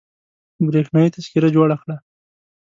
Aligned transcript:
برېښنايي 0.67 1.13
تذکره 1.15 1.49
جوړه 1.55 1.75
کړه 1.81 1.95